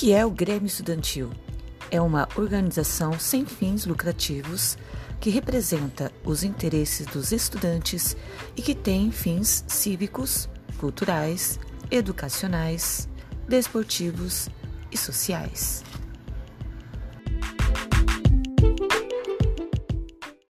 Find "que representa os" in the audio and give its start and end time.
5.20-6.42